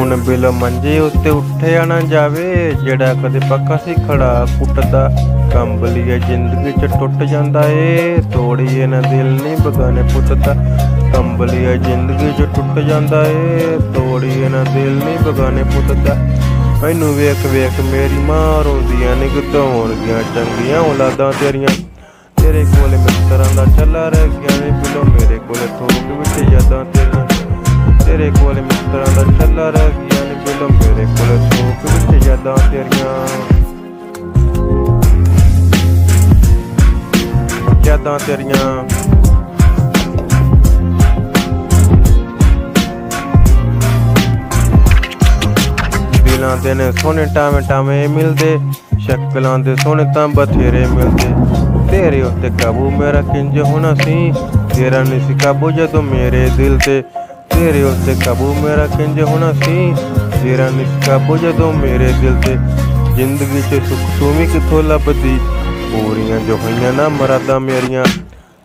[0.00, 5.08] ਹੁਣ ਬਿਲ ਮੰਜੇ ਉੱਤੇ ਉੱਠਿਆ ਨਾ ਜਾਵੇ, ਜਿਹੜਾ ਕਦੇ ਪੱਕਾ ਸੀ ਖੜਾ ਕੁੱਟਦਾ।
[5.52, 10.54] ਕੰਬਲੀਏ ਜ਼ਿੰਦਗੀ ਚ ਟੁੱਟ ਜਾਂਦਾ ਏ ਤੋੜੀਏ ਨਾ ਦਿਲ ਨਹੀਂ ਬਗਾਨੇ ਪੁੱਤ ਦਾ
[11.14, 16.14] ਕੰਬਲੀਏ ਜ਼ਿੰਦਗੀ ਚ ਟੁੱਟ ਜਾਂਦਾ ਏ ਤੋੜੀਏ ਨਾ ਦਿਲ ਨਹੀਂ ਬਗਾਨੇ ਪੁੱਤ ਦਾ
[16.82, 21.68] ਮੈਨੂੰ ਵੇਖ ਵੇਖ ਮੇਰੀ ਮਾਂ ਰੋਂਦੀਆਂ ਨਿਗਤਾਂ ਹੋਣਗੀਆਂ ਚੰਗੀਆਂ ਔਲਾਦਾਂ ਤੇਰੀਆਂ।
[22.36, 26.84] ਤੇਰੇ ਕੋਲ ਮਿੱਤਰਾਂ ਦਾ ਚੱਲਾ ਰਹਿ ਗਿਆ ਨੀ ਬਿਲੋ ਮੇਰੇ ਕੋਲ ਥੋਕ ਵਿੱਚ ਯਾਦਾਂ
[28.20, 32.56] ਤੇਰੀਆਂ ਤੇਰੇ ਕੋਲ ਮਿੱਤਰਾਂ ਦਾ ਚੱਲਾ ਰਹਿ ਗਿਆ ਨੀ ਬਿਲੋ ਮੇਰੇ ਕੋਲ ਥੋਕ ਵਿੱਚ ਯਾਦਾਂ
[32.56, 33.14] ਤੇਰੀਆਂ।
[37.86, 38.84] ਯਾਦਾਂ ਤੇਰੀਆਂ।
[46.24, 48.58] ਦਿਲਾਂ ਦੇ ਨੇ ਸੋਹਣੇ ਟਾਵੇਂ ਟਾਵੇਂ ਮਿਲਦੇ,
[48.98, 51.28] ਸ਼ਕਲਾਂ ਦੇ ਸੋਹਣੇ ਤਾਂ ਬਥੇਰੇ ਮਿਲਦੇ।
[51.90, 54.32] ਤੇਰੇ ਉੱਤੇ ਕਾਬੂ ਮੇਰਾ ਕਿੰਜ ਹੋਣਾ ਸੀ?
[54.76, 57.02] ਤੇਰਾ ਨਹੀਂ ਸੀ ਕਾਬੂ ਜਦੋਂ ਮੇਰੇ ਦਿਲ ਤੇ
[57.60, 59.94] ਤੇਰੇ ਉੱਤੇ ਕਾਬੂ ਮੇਰਾ ਕਿੰਜ ਹੋਣਾ ਸੀ
[60.34, 62.54] ਤੇਰਾ ਨਹੀਂ ਸੀ ਕਾਬੂ ਜਦੋਂ ਮੇਰੇ ਦਿਲ ਤੇ
[63.16, 65.36] ਜ਼ਿੰਦਗੀ 'ਚ ਸੁੱਖ ਤੂੰ ਵੀ ਕਿੱਥੋਂ ਲੱਭਦੀ
[65.92, 68.04] ਪੂਰੀਆਂ ਜੋ ਹੋਈਆਂ ਨਾ ਮਰਾਦਾਂ ਮੇਰੀਆਂ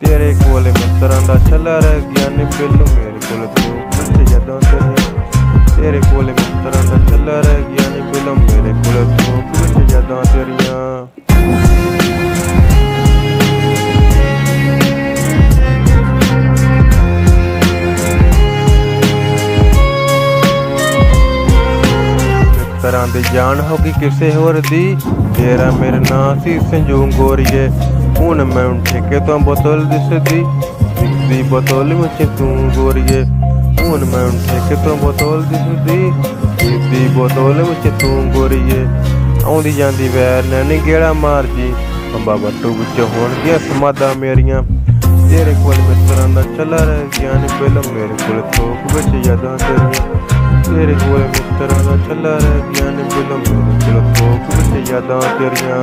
[0.00, 4.99] ਤੇਰੇ ਕੋਲ ਮਿੱਤਰਾਂ ਦਾ ਛੱਲਾ ਰਹਿ ਗਿਆ ਨੀ ਬਿੱਲ ਮੇਰੇ ਕੋਲ ਤੂੰ ਕੁਝ ਜਦੋਂ ਤੇਰੀਆਂ
[22.90, 24.96] ਮਿੱਤਰਾਂ ਦੀ ਜਾਨ ਹੋ ਗਈ ਕਿਸੇ ਹੋਰ ਦੀ।
[25.36, 27.68] ਤੇਰਾ ਮੇਰੇ ਨਾਂ ਸੀ ਸੰਜੂ ਗੋਰੀਏ।
[28.18, 30.42] ਹੁਣ ਮੈਂ ਠੇਕੇ ਤੋਂ ਬੋਤਲ ਦਿਸਦੀ।
[31.00, 33.22] ਦਿਸਦੀ ਬੋਤਲ ਵਿੱਚ ਤੂੰ ਗੋਰੀਏ।
[33.80, 36.10] ਹੁਣ ਮੈਂ ਠੇਕੇ ਤੋਂ ਬੋਤਲ ਦਿਸਦੀ।
[36.56, 38.84] ਦਿਸਦੀ ਬੋਤਲ ਵਿੱਚ ਤੂੰ ਗੋਰੀਏ।
[39.44, 41.72] ਆਉਂਦੀ ਜਾਂਦੀ ਵੈਰ ਨੇ ਗੇੜਾ ਮਾਰ ਜੀ
[42.16, 44.62] ਅੰਬਾ ਬੱਟੂ ਵਿੱਚ ਹੋਣਗੀਆਂ ਸਮਾਦਾ ਮੇਰੀਆਂ।
[45.30, 50.39] ਤੇਰੇ ਕੋਲ ਮਿੱਤਰਾਂ ਦਾ ਚੱਲਾ ਰਹਿ ਗਿਆ ਨੀ। ਫਿਲਮ ਮੇਰੇ ਕੋਲ ਥੋਕ ਵਿੱਚ ਯਾਦਾਂ ਤੇਰੀਆਂ।
[50.70, 53.42] ਤੇਰੇ ਕੋਲ ਮਿੱਤਰਾਂ ਦਾ ਚੱਲਾ ਰਹਿ ਗਿਆ ਨੀ ਫਿਲਮ
[53.78, 54.38] ਮੇਰੇ ਕੋਲ
[54.74, 55.78] ਵਿੱਚ ਯਾਦਾਂ ਤੇਰੀਆਂ।